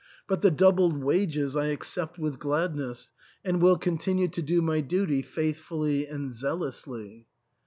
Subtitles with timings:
[0.27, 3.11] But the doubled wages I accept with gladness,
[3.45, 7.27] and will continue to do my duty faithfully and zealously."